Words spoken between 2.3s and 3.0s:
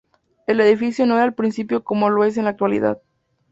en la actualidad.